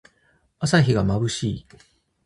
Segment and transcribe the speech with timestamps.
[0.57, 1.65] 朝日がまぶしい。